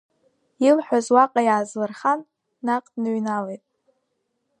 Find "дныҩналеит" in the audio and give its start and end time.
2.93-3.63